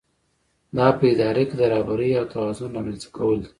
دا 0.77 0.87
په 0.97 1.03
اداره 1.13 1.43
کې 1.49 1.55
د 1.57 1.63
رهبرۍ 1.73 2.11
او 2.19 2.25
توازن 2.33 2.69
رامنځته 2.77 3.07
کول 3.17 3.37
دي. 3.41 3.49